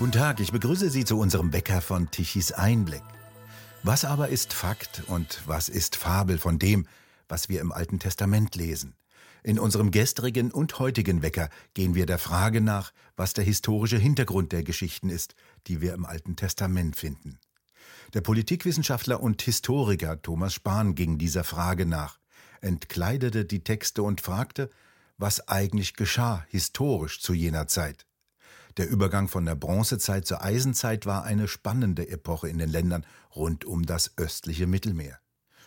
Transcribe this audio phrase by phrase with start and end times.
[0.00, 3.02] Guten Tag, ich begrüße Sie zu unserem Bäcker von Tichys Einblick.
[3.82, 6.86] Was aber ist Fakt und was ist Fabel von dem,
[7.28, 8.94] was wir im Alten Testament lesen?
[9.42, 14.52] In unserem gestrigen und heutigen Wecker gehen wir der Frage nach, was der historische Hintergrund
[14.52, 15.34] der Geschichten ist,
[15.66, 17.38] die wir im Alten Testament finden.
[18.14, 22.18] Der Politikwissenschaftler und Historiker Thomas Spahn ging dieser Frage nach,
[22.62, 24.70] entkleidete die Texte und fragte,
[25.18, 28.06] was eigentlich geschah historisch zu jener Zeit.
[28.76, 33.64] Der Übergang von der Bronzezeit zur Eisenzeit war eine spannende Epoche in den Ländern rund
[33.64, 35.18] um das östliche Mittelmeer.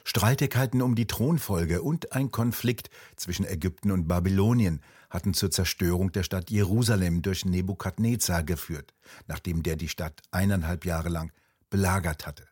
[0.06, 6.24] Streitigkeiten um die Thronfolge und ein Konflikt zwischen Ägypten und Babylonien hatten zur Zerstörung der
[6.24, 8.94] Stadt Jerusalem durch Nebukadnezar geführt,
[9.28, 11.32] nachdem der die Stadt eineinhalb Jahre lang
[11.70, 12.46] belagert hatte.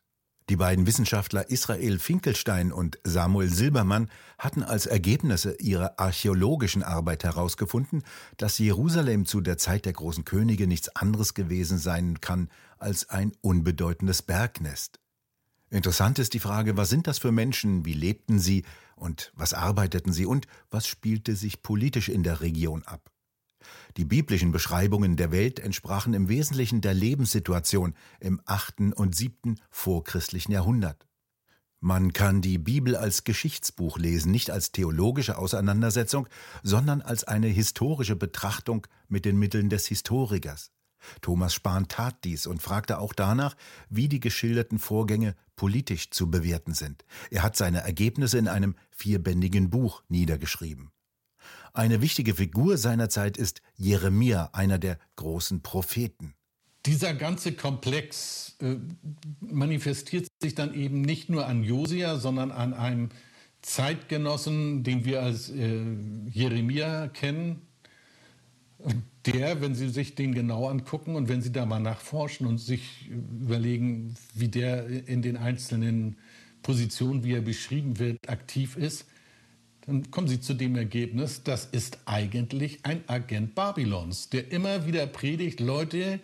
[0.52, 8.04] Die beiden Wissenschaftler Israel Finkelstein und Samuel Silbermann hatten als Ergebnisse ihrer archäologischen Arbeit herausgefunden,
[8.36, 12.50] dass Jerusalem zu der Zeit der großen Könige nichts anderes gewesen sein kann
[12.80, 15.00] als ein unbedeutendes Bergnest.
[15.70, 18.66] Interessant ist die Frage, was sind das für Menschen, wie lebten sie
[18.98, 23.10] und was arbeiteten sie und was spielte sich politisch in der Region ab.
[23.98, 30.52] Die biblischen Beschreibungen der Welt entsprachen im Wesentlichen der Lebenssituation im achten und siebten vorchristlichen
[30.52, 31.08] Jahrhundert.
[31.84, 36.28] Man kann die Bibel als Geschichtsbuch lesen, nicht als theologische Auseinandersetzung,
[36.62, 40.72] sondern als eine historische Betrachtung mit den Mitteln des Historikers.
[41.22, 43.56] Thomas Spahn tat dies und fragte auch danach,
[43.90, 47.04] wie die geschilderten Vorgänge politisch zu bewerten sind.
[47.32, 50.92] Er hat seine Ergebnisse in einem vierbändigen Buch niedergeschrieben.
[51.74, 56.34] Eine wichtige Figur seiner Zeit ist Jeremia, einer der großen Propheten.
[56.86, 58.76] Dieser ganze Komplex äh,
[59.40, 63.10] manifestiert sich dann eben nicht nur an Josia, sondern an einem
[63.62, 65.82] Zeitgenossen, den wir als äh,
[66.32, 67.62] Jeremia kennen,
[69.28, 73.08] der, wenn Sie sich den genau angucken und wenn Sie da mal nachforschen und sich
[73.10, 76.18] überlegen, wie der in den einzelnen
[76.64, 79.06] Positionen, wie er beschrieben wird, aktiv ist,
[79.86, 85.08] dann kommen Sie zu dem Ergebnis, das ist eigentlich ein Agent Babylons, der immer wieder
[85.08, 86.20] predigt, Leute,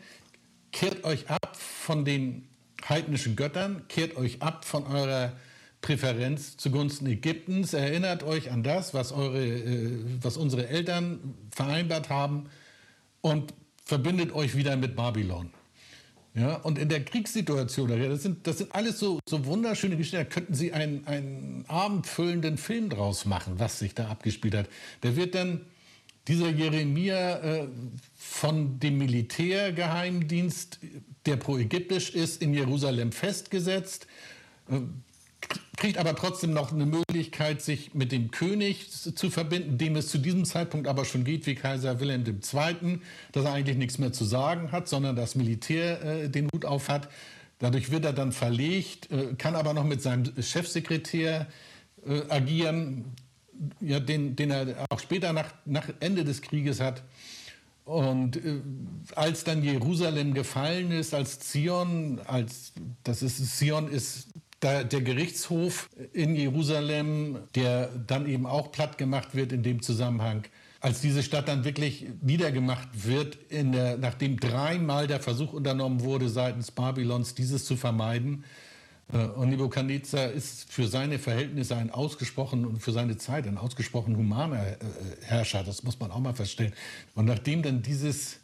[0.72, 2.48] kehrt euch ab von den
[2.88, 5.34] heidnischen Göttern, kehrt euch ab von eurer
[5.82, 9.92] Präferenz zugunsten Ägyptens, erinnert euch an das, was, eure, äh,
[10.22, 12.50] was unsere Eltern vereinbart haben
[13.22, 13.54] und
[13.86, 15.52] verbindet euch wieder mit Babylon.
[16.34, 20.24] Ja, und in der Kriegssituation, das sind, das sind alles so, so wunderschöne Geschichten, da
[20.24, 24.70] könnten Sie einen, einen abendfüllenden Film draus machen, was sich da abgespielt hat.
[25.02, 25.62] Da wird dann
[26.28, 27.68] dieser Jeremia äh,
[28.16, 30.80] von dem Militärgeheimdienst,
[31.26, 34.08] der pro-ägyptisch ist, in Jerusalem festgesetzt.
[35.78, 40.18] Kriegt aber trotzdem noch eine Möglichkeit, sich mit dem König zu verbinden, dem es zu
[40.18, 43.00] diesem Zeitpunkt aber schon geht wie Kaiser Wilhelm II.,
[43.32, 46.90] dass er eigentlich nichts mehr zu sagen hat, sondern das Militär äh, den Hut auf
[46.90, 47.10] hat.
[47.60, 51.48] Dadurch wird er dann verlegt, äh, kann aber noch mit seinem Chefsekretär
[52.08, 53.06] äh, agieren,
[53.80, 57.04] ja, den, den er auch später nach, nach Ende des Krieges hat.
[57.86, 58.62] Und äh,
[59.16, 64.28] als dann Jerusalem gefallen ist, als Zion, als das ist Zion ist
[64.62, 70.46] der Gerichtshof in Jerusalem, der dann eben auch platt gemacht wird in dem Zusammenhang,
[70.80, 76.72] als diese Stadt dann wirklich niedergemacht wird, der, nachdem dreimal der Versuch unternommen wurde, seitens
[76.72, 78.44] Babylons dieses zu vermeiden.
[79.12, 84.16] Äh, und Nebuchadnezzar ist für seine Verhältnisse ein ausgesprochen und für seine Zeit ein ausgesprochen
[84.18, 84.76] humaner äh,
[85.24, 85.64] Herrscher.
[85.64, 86.74] Das muss man auch mal feststellen.
[87.16, 88.40] Und nachdem dann dieses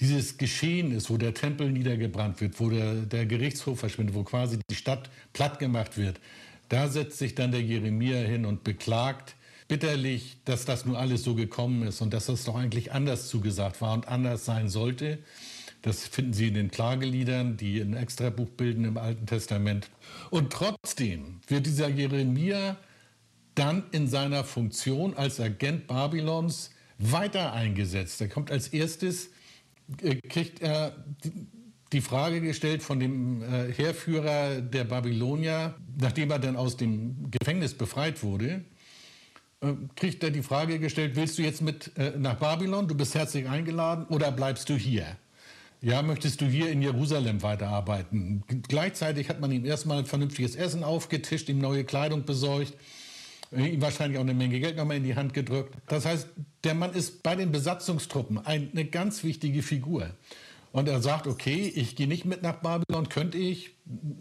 [0.00, 4.58] dieses Geschehen ist, wo der Tempel niedergebrannt wird, wo der, der Gerichtshof verschwindet, wo quasi
[4.70, 6.20] die Stadt platt gemacht wird,
[6.68, 9.36] da setzt sich dann der Jeremia hin und beklagt
[9.68, 13.80] bitterlich, dass das nur alles so gekommen ist und dass das doch eigentlich anders zugesagt
[13.80, 15.18] war und anders sein sollte.
[15.82, 19.90] Das finden Sie in den Klageliedern, die ein Extrabuch bilden im Alten Testament.
[20.30, 22.78] Und trotzdem wird dieser Jeremia
[23.54, 28.20] dann in seiner Funktion als Agent Babylons weiter eingesetzt.
[28.20, 29.30] Er kommt als erstes
[30.28, 31.04] kriegt er
[31.92, 37.74] die Frage gestellt von dem äh, Heerführer der Babylonier, nachdem er dann aus dem Gefängnis
[37.74, 38.64] befreit wurde,
[39.60, 43.48] äh, kriegt er die Frage gestellt, willst du jetzt mit nach Babylon, du bist herzlich
[43.48, 45.06] eingeladen, oder bleibst du hier?
[45.80, 48.42] Ja, möchtest du hier in Jerusalem weiterarbeiten?
[48.68, 52.74] Gleichzeitig hat man ihm erstmal vernünftiges Essen aufgetischt, ihm neue Kleidung besorgt
[53.56, 55.74] ihm wahrscheinlich auch eine Menge Geld nochmal in die Hand gedrückt.
[55.86, 56.28] Das heißt,
[56.64, 60.10] der Mann ist bei den Besatzungstruppen eine ganz wichtige Figur.
[60.72, 63.70] Und er sagt, okay, ich gehe nicht mit nach Babylon, könnte ich.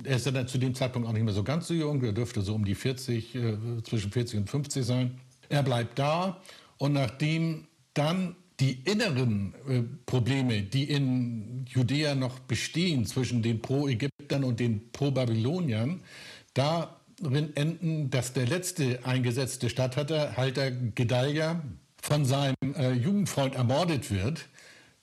[0.03, 2.13] Er ist ja dann zu dem Zeitpunkt auch nicht mehr so ganz so jung, er
[2.13, 5.19] dürfte so um die 40, äh, zwischen 40 und 50 sein.
[5.49, 6.41] Er bleibt da
[6.77, 14.43] und nachdem dann die inneren äh, Probleme, die in Judäa noch bestehen zwischen den Pro-Ägyptern
[14.43, 16.01] und den Pro-Babyloniern,
[17.23, 21.61] darin enden, dass der letzte eingesetzte Statthalter, Halter Gedalia,
[22.01, 24.45] von seinem äh, Jugendfreund ermordet wird,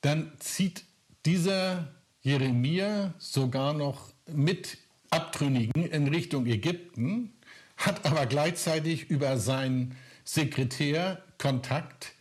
[0.02, 0.84] dann zieht
[1.24, 1.88] dieser
[2.20, 4.76] Jeremia sogar noch mit
[5.08, 7.32] Abtrünnigen in Richtung Ägypten,
[7.78, 12.12] hat aber gleichzeitig über seinen Sekretär Kontakt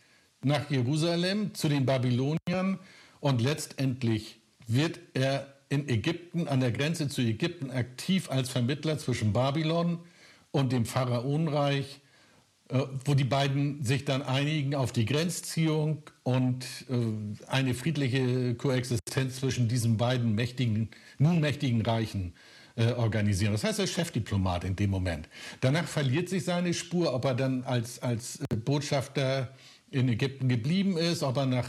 [0.42, 2.78] nach Jerusalem zu den Babyloniern
[3.20, 9.32] und letztendlich wird er in Ägypten, an der Grenze zu Ägypten, aktiv als Vermittler zwischen
[9.32, 10.00] Babylon
[10.50, 12.00] und dem Pharaonenreich,
[12.68, 19.36] äh, wo die beiden sich dann einigen auf die Grenzziehung und äh, eine friedliche Koexistenz
[19.36, 22.34] zwischen diesen beiden mächtigen, nun mächtigen Reichen
[22.74, 23.52] äh, organisieren.
[23.52, 25.28] Das heißt, er ist Chefdiplomat in dem Moment.
[25.60, 29.54] Danach verliert sich seine Spur, ob er dann als, als Botschafter
[29.92, 31.68] in Ägypten geblieben ist, ob er nach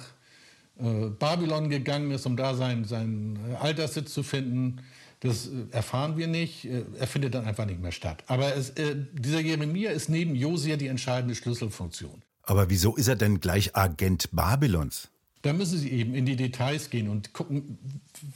[0.75, 4.81] Babylon gegangen ist, um da seinen, seinen äh, Alterssitz zu finden.
[5.19, 6.65] Das äh, erfahren wir nicht.
[6.65, 8.23] Äh, er findet dann einfach nicht mehr statt.
[8.27, 12.21] Aber es, äh, dieser Jeremia ist neben Josia die entscheidende Schlüsselfunktion.
[12.43, 15.09] Aber wieso ist er denn gleich Agent Babylons?
[15.43, 17.79] Da müssen Sie eben in die Details gehen und gucken,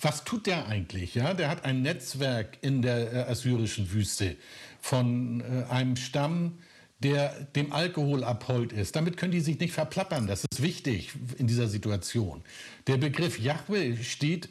[0.02, 1.14] was tut der eigentlich?
[1.14, 4.38] Ja, der hat ein Netzwerk in der assyrischen Wüste
[4.82, 6.58] von einem Stamm,
[7.06, 8.96] der dem Alkohol abhold ist.
[8.96, 10.26] Damit können die sich nicht verplappern.
[10.26, 12.42] Das ist wichtig in dieser Situation.
[12.88, 14.50] Der Begriff Yahweh steht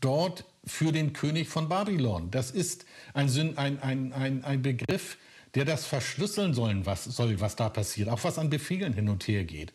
[0.00, 2.30] dort für den König von Babylon.
[2.30, 5.18] Das ist ein, ein, ein, ein, Begriff,
[5.54, 9.28] der das verschlüsseln soll was, soll, was da passiert, auch was an Befehlen hin und
[9.28, 9.74] her geht.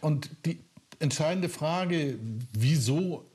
[0.00, 0.60] Und die
[1.00, 2.16] entscheidende Frage,
[2.52, 3.28] wieso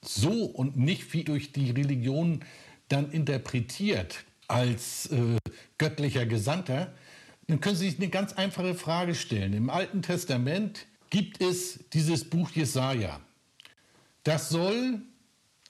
[0.00, 2.40] so und nicht wie durch die Religion
[2.88, 5.36] dann interpretiert als äh,
[5.76, 6.94] göttlicher Gesandter,
[7.46, 9.52] dann können Sie sich eine ganz einfache Frage stellen.
[9.52, 13.20] Im Alten Testament gibt es dieses Buch Jesaja.
[14.22, 15.02] Das soll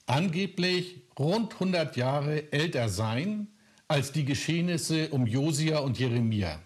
[0.05, 3.47] angeblich rund 100 Jahre älter sein
[3.87, 6.61] als die Geschehnisse um Josia und Jeremia.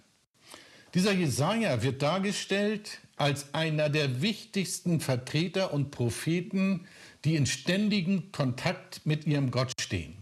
[0.93, 6.87] Dieser Jesaja wird dargestellt als einer der wichtigsten Vertreter und Propheten,
[7.25, 10.18] die in ständigem Kontakt mit ihrem Gott stehen.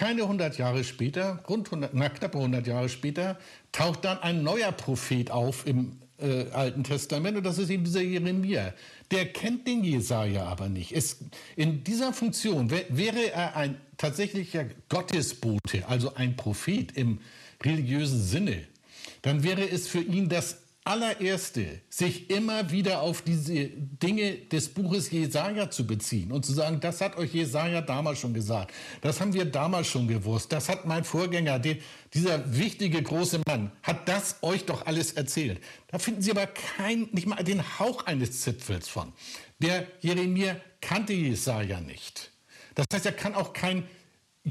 [0.00, 3.38] Keine 100 Jahre später, rund 100, na, knappe 100 Jahre später,
[3.70, 8.00] taucht dann ein neuer Prophet auf im äh, Alten Testament und das ist eben dieser
[8.00, 8.72] Jeremia.
[9.10, 10.92] Der kennt den Jesaja aber nicht.
[10.92, 11.18] Es,
[11.54, 17.18] in dieser Funktion wär, wäre er ein tatsächlicher Gottesbote, also ein Prophet im
[17.62, 18.64] religiösen Sinne,
[19.20, 25.10] dann wäre es für ihn das allererste, sich immer wieder auf diese Dinge des Buches
[25.10, 28.72] Jesaja zu beziehen und zu sagen, das hat euch Jesaja damals schon gesagt,
[29.02, 31.78] das haben wir damals schon gewusst, das hat mein Vorgänger, den,
[32.14, 35.60] dieser wichtige große Mann, hat das euch doch alles erzählt.
[35.88, 39.12] Da finden Sie aber kein, nicht mal den Hauch eines Zipfels von.
[39.58, 42.30] Der Jeremia kannte Jesaja nicht.
[42.74, 43.86] Das heißt, er kann auch kein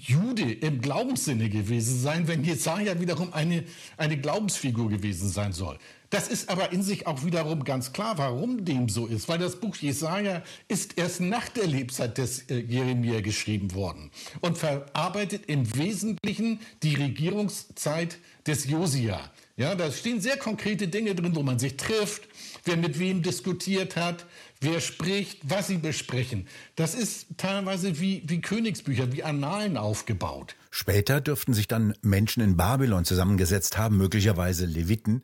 [0.01, 3.63] Jude im Glaubenssinne gewesen sein, wenn Jesaja wiederum eine,
[3.97, 5.77] eine Glaubensfigur gewesen sein soll.
[6.09, 9.59] Das ist aber in sich auch wiederum ganz klar, warum dem so ist, weil das
[9.59, 14.09] Buch Jesaja ist erst nach der Lebzeit des äh, Jeremia geschrieben worden
[14.41, 18.17] und verarbeitet im Wesentlichen die Regierungszeit
[18.47, 19.19] des Josia.
[19.55, 22.23] Ja, da stehen sehr konkrete Dinge drin, wo man sich trifft,
[22.63, 24.25] wer mit wem diskutiert hat,
[24.61, 26.47] wer spricht, was sie besprechen.
[26.75, 30.55] Das ist teilweise wie, wie Königsbücher, wie Annalen aufgebaut.
[30.71, 35.23] Später dürften sich dann Menschen in Babylon zusammengesetzt haben, möglicherweise Leviten,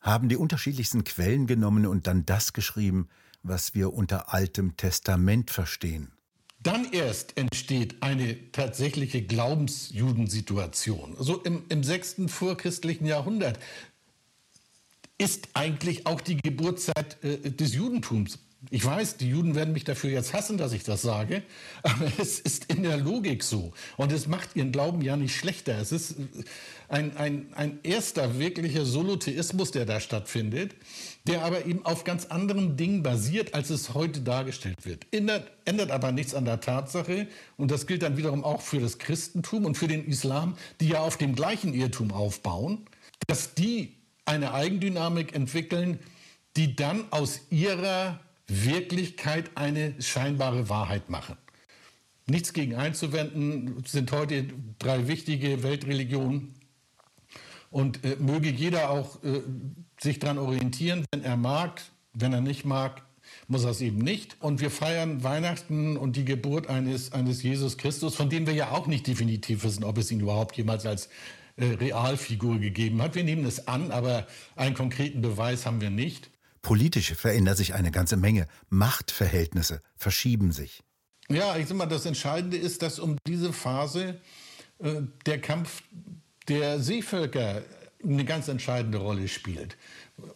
[0.00, 3.08] haben die unterschiedlichsten Quellen genommen und dann das geschrieben,
[3.42, 6.12] was wir unter Altem Testament verstehen.
[6.62, 11.16] Dann erst entsteht eine tatsächliche Glaubensjudensituation.
[11.18, 12.22] So im, im 6.
[12.28, 13.58] vorchristlichen Jahrhundert
[15.18, 18.38] ist eigentlich auch die Geburtszeit äh, des Judentums.
[18.70, 21.42] Ich weiß, die Juden werden mich dafür jetzt hassen, dass ich das sage,
[21.82, 23.72] aber es ist in der Logik so.
[23.96, 25.78] Und es macht ihren Glauben ja nicht schlechter.
[25.78, 26.14] Es ist
[26.88, 30.76] ein, ein, ein erster wirklicher Solotheismus, der da stattfindet,
[31.26, 35.06] der aber eben auf ganz anderen Dingen basiert, als es heute dargestellt wird.
[35.10, 37.26] Ändert, ändert aber nichts an der Tatsache,
[37.56, 41.00] und das gilt dann wiederum auch für das Christentum und für den Islam, die ja
[41.00, 42.86] auf dem gleichen Irrtum aufbauen,
[43.26, 45.98] dass die eine Eigendynamik entwickeln,
[46.56, 51.36] die dann aus ihrer Wirklichkeit eine scheinbare Wahrheit machen.
[52.26, 54.46] Nichts gegen einzuwenden, sind heute
[54.78, 56.54] drei wichtige Weltreligionen.
[57.70, 59.40] Und äh, möge jeder auch äh,
[59.98, 63.02] sich daran orientieren, wenn er mag, wenn er nicht mag,
[63.48, 64.36] muss er es eben nicht.
[64.40, 68.70] Und wir feiern Weihnachten und die Geburt eines, eines Jesus Christus, von dem wir ja
[68.70, 71.08] auch nicht definitiv wissen, ob es ihn überhaupt jemals als
[71.56, 73.14] äh, Realfigur gegeben hat.
[73.14, 76.30] Wir nehmen es an, aber einen konkreten Beweis haben wir nicht.
[76.62, 78.46] Politisch verändert sich eine ganze Menge.
[78.68, 80.82] Machtverhältnisse verschieben sich.
[81.28, 84.20] Ja, ich sag mal, das Entscheidende ist, dass um diese Phase
[84.78, 85.82] äh, der Kampf
[86.48, 87.62] der Seevölker
[88.02, 89.76] eine ganz entscheidende Rolle spielt.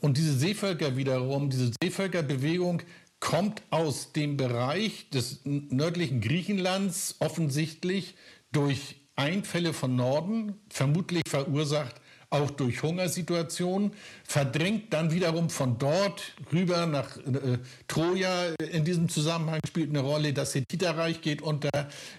[0.01, 2.83] Und diese Seevölker wiederum, diese Seevölkerbewegung
[3.21, 8.15] kommt aus dem Bereich des nördlichen Griechenlands offensichtlich
[8.53, 13.93] durch Einfälle von Norden, vermutlich verursacht auch durch Hungersituationen,
[14.25, 17.59] verdrängt dann wiederum von dort rüber nach äh,
[17.89, 18.55] Troja.
[18.73, 21.71] In diesem Zusammenhang spielt eine Rolle, das Hethiterreich geht unter,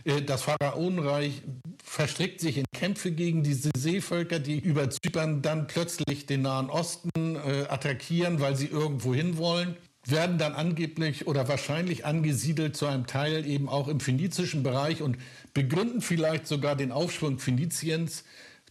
[0.06, 1.42] äh, das Pharaonenreich
[1.84, 7.36] verstrickt sich in Kämpfe gegen diese Seevölker, die über Zypern dann plötzlich den Nahen Osten
[7.36, 9.76] äh, attackieren, weil sie irgendwo hin wollen
[10.10, 15.18] werden dann angeblich oder wahrscheinlich angesiedelt zu einem Teil eben auch im phönizischen Bereich und
[15.54, 18.24] begründen vielleicht sogar den Aufschwung Phöniziens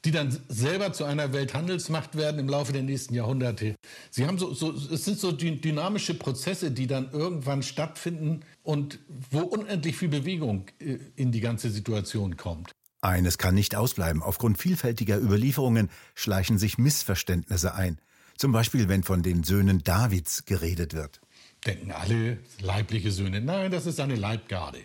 [0.06, 3.74] die dann selber zu einer Welthandelsmacht werden im Laufe der nächsten Jahrhunderte.
[4.10, 9.00] Sie haben so, so, es sind so dynamische Prozesse, die dann irgendwann stattfinden und
[9.30, 12.70] wo unendlich viel Bewegung äh, in die ganze Situation kommt.
[13.00, 14.22] Eines kann nicht ausbleiben.
[14.22, 17.98] Aufgrund vielfältiger Überlieferungen schleichen sich Missverständnisse ein.
[18.36, 21.20] Zum Beispiel, wenn von den Söhnen Davids geredet wird.
[21.66, 23.40] Denken alle leibliche Söhne.
[23.40, 24.78] Nein, das ist eine Leibgarde.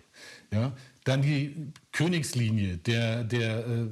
[0.52, 0.74] Ja,
[1.04, 3.88] dann die Königslinie der, der äh,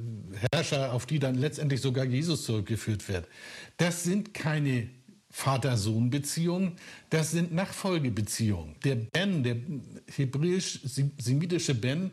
[0.52, 3.26] Herrscher, auf die dann letztendlich sogar Jesus zurückgeführt wird.
[3.76, 4.88] Das sind keine
[5.30, 6.76] Vater-Sohn-Beziehungen,
[7.08, 8.74] das sind Nachfolgebeziehungen.
[8.84, 9.56] Der Ben, der
[10.16, 12.12] hebräisch-semitische Ben,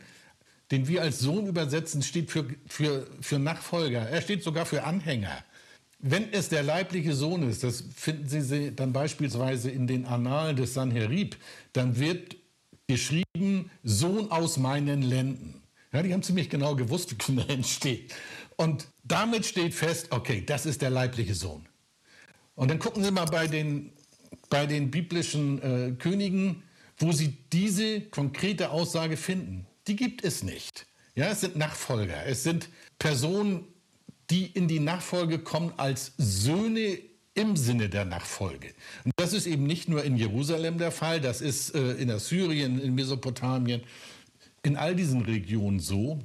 [0.72, 4.02] den wir als Sohn übersetzen, steht für, für, für Nachfolger.
[4.02, 5.44] Er steht sogar für Anhänger.
[6.00, 10.74] Wenn es der leibliche Sohn ist, das finden Sie dann beispielsweise in den Annalen des
[10.76, 11.38] Sanherib,
[11.74, 12.36] dann wird
[12.88, 15.62] geschrieben, Sohn aus meinen Lenden.
[15.92, 18.08] Ja, die haben ziemlich genau gewusst, wie Kinder entstehen.
[18.56, 21.68] Und damit steht fest, okay, das ist der leibliche Sohn.
[22.56, 23.92] Und dann gucken Sie mal bei den,
[24.50, 26.64] bei den biblischen äh, Königen,
[26.98, 29.66] wo Sie diese konkrete Aussage finden.
[29.88, 30.88] Die gibt es nicht.
[31.16, 32.26] Ja, es sind Nachfolger.
[32.26, 33.66] Es sind Personen,
[34.30, 37.00] die in die Nachfolge kommen als Söhne
[37.34, 38.74] im Sinne der Nachfolge.
[39.06, 42.80] Und das ist eben nicht nur in Jerusalem der Fall, das ist äh, in Assyrien,
[42.80, 43.84] in Mesopotamien,
[44.64, 46.20] in all diesen Regionen so,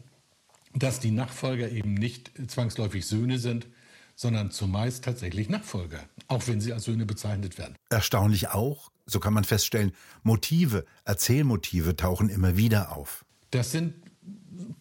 [0.74, 3.66] dass die Nachfolger eben nicht zwangsläufig Söhne sind,
[4.14, 7.76] sondern zumeist tatsächlich Nachfolger, auch wenn sie als Söhne bezeichnet werden.
[7.90, 9.92] Erstaunlich auch, so kann man feststellen,
[10.22, 13.24] Motive, Erzählmotive tauchen immer wieder auf.
[13.50, 13.94] Das sind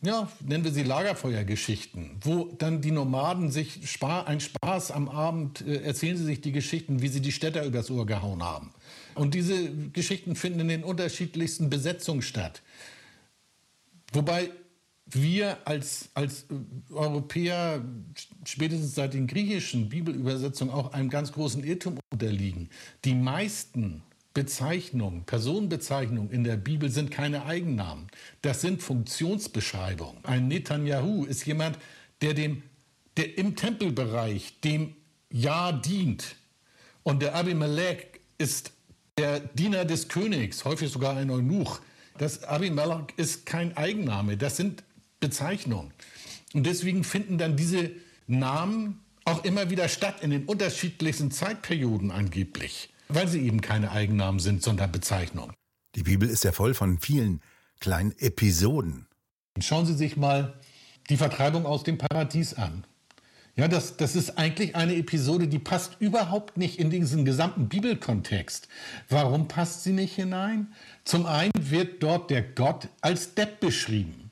[0.03, 5.62] ja, nennen wir sie Lagerfeuergeschichten, wo dann die Nomaden sich Spa ein Spaß am Abend
[5.62, 8.74] äh, erzählen sie sich die Geschichten, wie sie die Städter übers Ohr gehauen haben.
[9.13, 12.63] Und diese Geschichten finden in den unterschiedlichsten Besetzungen statt.
[14.13, 14.50] Wobei
[15.05, 17.84] wir als, als äh, Europäer
[18.46, 22.70] spätestens seit den griechischen Bibelübersetzungen auch einem ganz großen Irrtum unterliegen.
[23.05, 24.01] Die meisten
[24.34, 28.08] Bezeichnungen, Personenbezeichnungen in der Bibel sind keine Eigennamen.
[28.42, 30.24] Das sind Funktionsbeschreibungen.
[30.24, 31.78] Ein Netanyahu ist jemand,
[32.22, 32.64] der, dem,
[33.18, 34.96] der im Tempelbereich dem
[35.30, 36.36] Ja dient.
[37.04, 38.08] Und der Abimelech
[38.38, 38.72] ist
[39.18, 41.82] der Diener des Königs, häufig sogar ein Eunuch.
[42.18, 44.84] Das Abimelech ist kein Eigenname, das sind
[45.20, 45.92] Bezeichnungen.
[46.54, 47.92] Und deswegen finden dann diese
[48.28, 54.39] Namen auch immer wieder statt in den unterschiedlichsten Zeitperioden angeblich weil sie eben keine Eigennamen
[54.39, 55.53] sind, sondern Bezeichnungen.
[55.96, 57.41] Die Bibel ist ja voll von vielen
[57.80, 59.08] kleinen Episoden.
[59.60, 60.53] Schauen Sie sich mal
[61.10, 62.86] die Vertreibung aus dem Paradies an.
[63.56, 68.70] Ja, das, das ist eigentlich eine Episode, die passt überhaupt nicht in diesen gesamten Bibelkontext.
[69.10, 70.74] Warum passt sie nicht hinein?
[71.03, 74.32] Zum einen wird dort der Gott als Depp beschrieben.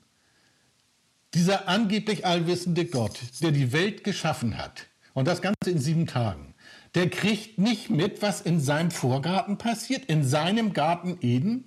[1.34, 6.49] Dieser angeblich allwissende Gott, der die Welt geschaffen hat und das Ganze in sieben Tagen
[6.94, 11.64] der kriegt nicht mit, was in seinem Vorgarten passiert, in seinem Garten Eden.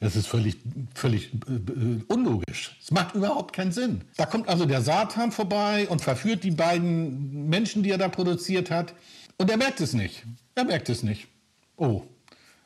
[0.00, 0.56] Das ist völlig,
[0.94, 2.76] völlig äh, äh, unlogisch.
[2.82, 4.00] Es macht überhaupt keinen Sinn.
[4.16, 8.70] Da kommt also der Satan vorbei und verführt die beiden Menschen, die er da produziert
[8.70, 8.94] hat.
[9.38, 10.24] Und er merkt es nicht.
[10.56, 11.28] Er merkt es nicht.
[11.76, 12.02] Oh.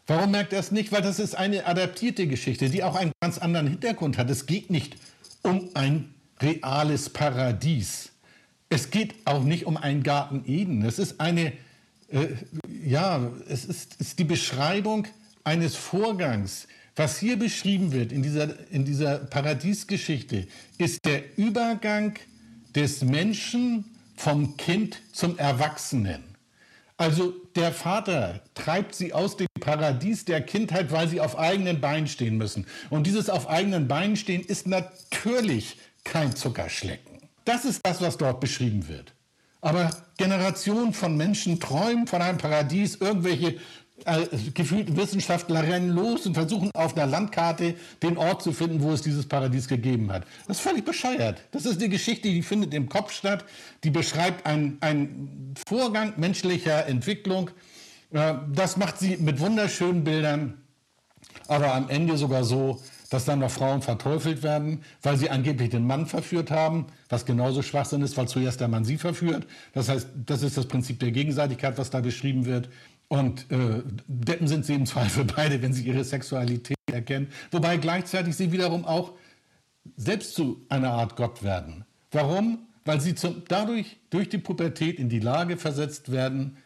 [0.07, 0.93] Warum merkt er es nicht?
[0.93, 4.31] Weil das ist eine adaptierte Geschichte, die auch einen ganz anderen Hintergrund hat.
[4.31, 4.97] Es geht nicht
[5.43, 8.13] um ein reales Paradies.
[8.69, 10.85] Es geht auch nicht um einen Garten Eden.
[10.85, 11.53] Es ist eine,
[12.09, 12.27] äh,
[12.85, 15.07] ja, es ist, ist die Beschreibung
[15.45, 16.67] eines Vorgangs.
[16.97, 22.15] Was hier beschrieben wird in dieser, in dieser Paradiesgeschichte, ist der Übergang
[22.75, 23.85] des Menschen
[24.17, 26.25] vom Kind zum Erwachsenen.
[26.97, 32.09] Also der Vater treibt sie aus dem Paradies der Kindheit, weil sie auf eigenen Beinen
[32.09, 32.67] stehen müssen.
[32.89, 37.16] Und dieses auf eigenen Beinen stehen ist natürlich kein Zuckerschlecken.
[37.47, 39.15] Das ist das, was dort beschrieben wird.
[39.63, 43.57] Aber Generationen von Menschen träumen von einem Paradies, irgendwelche
[44.05, 48.93] äh, gefühlt Wissenschaftler rennen los und versuchen auf einer Landkarte den Ort zu finden, wo
[48.93, 50.25] es dieses Paradies gegeben hat.
[50.47, 51.43] Das ist völlig bescheuert.
[51.53, 53.45] Das ist eine Geschichte, die findet im Kopf statt.
[53.85, 57.51] Die beschreibt einen Vorgang menschlicher Entwicklung.
[58.11, 60.63] Äh, das macht sie mit wunderschönen Bildern,
[61.49, 65.87] aber am Ende sogar so, dass dann noch Frauen verteufelt werden, weil sie angeblich den
[65.87, 69.47] Mann verführt haben, was genauso Schwachsinn ist, weil zuerst der Mann sie verführt.
[69.73, 72.69] Das heißt, das ist das Prinzip der Gegenseitigkeit, was da beschrieben wird.
[73.09, 77.29] Und äh, Deppen sind sie im Zweifel beide, wenn sie ihre Sexualität erkennen.
[77.51, 79.13] Wobei gleichzeitig sie wiederum auch
[79.97, 81.85] selbst zu einer Art Gott werden.
[82.11, 82.67] Warum?
[82.85, 86.57] Weil sie zum, dadurch durch die Pubertät in die Lage versetzt werden,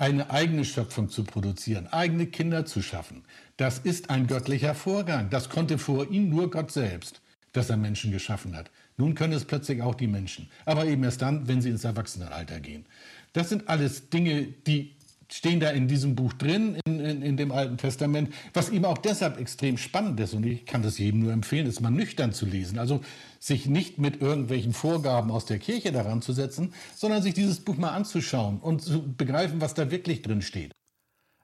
[0.00, 3.22] eine eigene Schöpfung zu produzieren, eigene Kinder zu schaffen.
[3.58, 5.28] Das ist ein göttlicher Vorgang.
[5.28, 7.20] Das konnte vor ihnen nur Gott selbst,
[7.52, 8.70] dass er Menschen geschaffen hat.
[8.96, 10.48] Nun können es plötzlich auch die Menschen.
[10.64, 12.86] Aber eben erst dann, wenn sie ins Erwachsenenalter gehen.
[13.34, 14.96] Das sind alles Dinge, die
[15.32, 18.98] stehen da in diesem Buch drin, in, in, in, dem Alten Testament, was eben auch
[18.98, 20.34] deshalb extrem spannend ist.
[20.34, 22.78] Und ich kann das jedem nur empfehlen, es mal nüchtern zu lesen.
[22.78, 23.00] Also
[23.38, 27.76] sich nicht mit irgendwelchen Vorgaben aus der Kirche daran zu setzen, sondern sich dieses Buch
[27.76, 30.72] mal anzuschauen und zu begreifen, was da wirklich drin steht.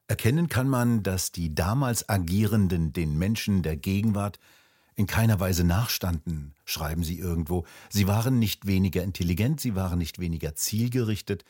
[0.09, 4.39] Erkennen kann man, dass die damals Agierenden den Menschen der Gegenwart
[4.95, 7.67] in keiner Weise nachstanden, schreiben sie irgendwo.
[7.91, 11.45] Sie waren nicht weniger intelligent, sie waren nicht weniger zielgerichtet,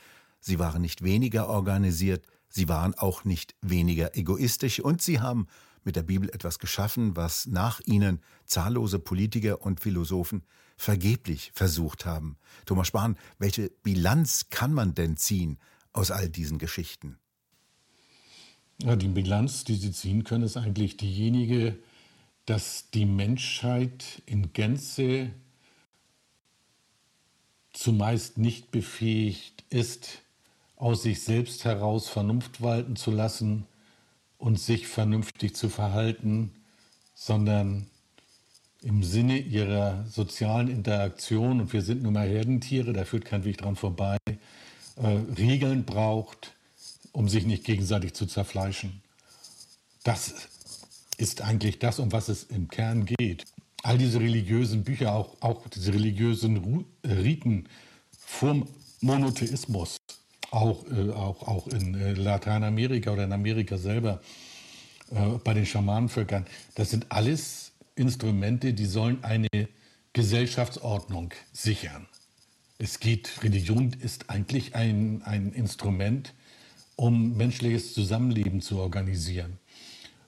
[0.47, 5.49] sie waren nicht weniger organisiert, sie waren auch nicht weniger egoistisch und sie haben
[5.83, 10.45] mit der Bibel etwas geschaffen, was nach ihnen zahllose Politiker und Philosophen
[10.77, 12.37] vergeblich versucht haben.
[12.65, 15.59] Thomas Spahn, welche Bilanz kann man denn ziehen
[15.93, 17.19] aus all diesen Geschichten?
[18.83, 21.79] Ja, die Bilanz, die Sie ziehen können, ist eigentlich diejenige,
[22.45, 25.31] dass die Menschheit in Gänze
[27.73, 30.23] zumeist nicht befähigt ist,
[30.77, 33.67] aus sich selbst heraus Vernunft walten zu lassen
[34.39, 36.53] und sich vernünftig zu verhalten,
[37.15, 37.87] sondern
[38.83, 43.59] im Sinne ihrer sozialen Interaktion, und wir sind nun mal Herdentiere, da führt kein Weg
[43.59, 44.19] dran vorbei,
[44.97, 46.55] äh, Regeln braucht,
[47.13, 49.03] um sich nicht gegenseitig zu zerfleischen.
[50.05, 50.35] Das
[51.17, 53.45] ist eigentlich das, um was es im Kern geht.
[53.83, 57.69] All diese religiösen Bücher, auch, auch diese religiösen Riten
[58.19, 58.69] vom
[59.01, 59.97] Monotheismus,
[60.51, 64.21] auch, äh, auch, auch in äh, Lateinamerika oder in Amerika selber,
[65.11, 69.49] äh, bei den Schamanenvölkern, das sind alles Instrumente, die sollen eine
[70.13, 72.07] Gesellschaftsordnung sichern.
[72.79, 76.35] Es geht, Religion ist eigentlich ein, ein Instrument,
[76.95, 79.59] um menschliches Zusammenleben zu organisieren.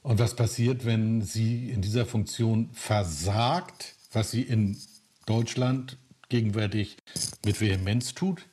[0.02, 4.78] Und was passiert, wenn sie in dieser Funktion versagt, was sie in
[5.26, 6.96] Deutschland gegenwärtig
[7.44, 8.46] mit Vehemenz tut?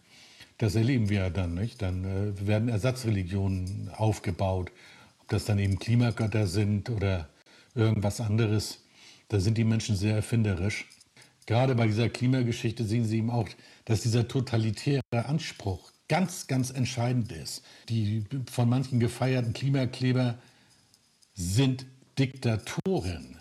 [0.58, 1.82] Das erleben wir ja dann, nicht?
[1.82, 4.72] Dann äh, werden Ersatzreligionen aufgebaut,
[5.20, 7.30] ob das dann eben Klimagötter sind oder
[7.74, 8.80] irgendwas anderes.
[9.28, 10.88] Da sind die Menschen sehr erfinderisch.
[11.46, 13.48] Gerade bei dieser Klimageschichte sehen Sie eben auch,
[13.86, 17.64] dass dieser totalitäre Anspruch ganz, ganz entscheidend ist.
[17.90, 20.38] Die von manchen gefeierten Klimakleber
[21.36, 21.86] sind
[22.18, 23.40] Diktatoren.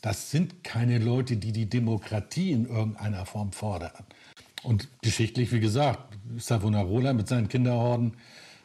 [0.00, 4.04] Das sind keine Leute, die die Demokratie in irgendeiner Form fordern.
[4.62, 8.16] Und geschichtlich, wie gesagt, Savonarola mit seinen Kinderhorden,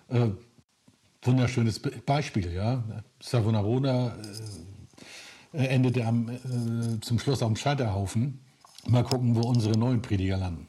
[0.09, 0.29] äh,
[1.23, 2.53] wunderschönes Beispiel.
[2.53, 2.83] Ja?
[3.21, 4.15] Savonarola
[5.53, 8.39] äh, endete am, äh, zum Schluss am Scheiterhaufen.
[8.87, 10.67] Mal gucken, wo unsere neuen Prediger landen.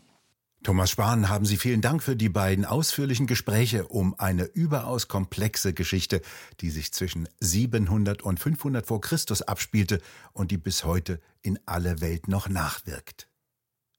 [0.64, 5.72] Thomas Spahn, haben Sie vielen Dank für die beiden ausführlichen Gespräche um eine überaus komplexe
[5.72, 6.20] Geschichte,
[6.60, 10.00] die sich zwischen 700 und 500 vor Christus abspielte
[10.32, 13.28] und die bis heute in aller Welt noch nachwirkt.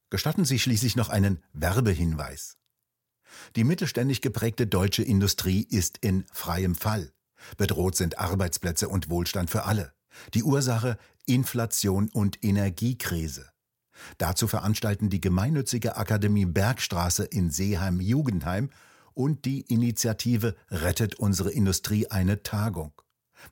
[0.10, 2.58] Gestatten Sie schließlich noch einen Werbehinweis.
[3.56, 7.12] Die mittelständig geprägte deutsche Industrie ist in freiem Fall.
[7.58, 9.94] Bedroht sind Arbeitsplätze und Wohlstand für alle.
[10.34, 13.52] Die Ursache Inflation und Energiekrise.
[14.18, 18.70] Dazu veranstalten die gemeinnützige Akademie Bergstraße in Seeheim-Jugendheim
[19.14, 22.94] und die Initiative Rettet unsere Industrie eine Tagung.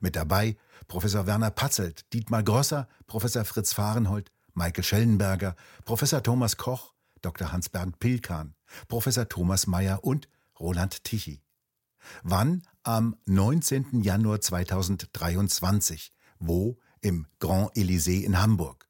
[0.00, 6.94] Mit dabei Professor Werner Patzelt, Dietmar Grosser, Professor Fritz Fahrenhold, Michael Schellenberger, Professor Thomas Koch,
[7.22, 7.52] Dr.
[7.52, 8.54] Hans-Bernd Pilkan,
[8.88, 11.44] Professor Thomas Mayer und Roland Tichy.
[12.24, 12.62] Wann?
[12.82, 14.02] Am 19.
[14.02, 16.12] Januar 2023.
[16.40, 16.78] Wo?
[17.00, 18.88] Im Grand Elysée in Hamburg.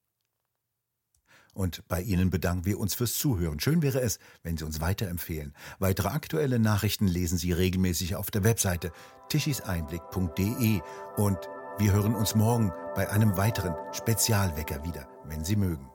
[1.55, 3.61] Und bei Ihnen bedanken wir uns fürs Zuhören.
[3.61, 5.55] Schön wäre es, wenn Sie uns weiterempfehlen.
[5.79, 8.93] Weitere aktuelle Nachrichten lesen Sie regelmäßig auf der Webseite
[9.29, 10.81] tischiseinblick.de.
[11.17, 11.39] Und
[11.79, 15.89] wir hören uns morgen bei einem weiteren Spezialwecker wieder, wenn Sie mögen.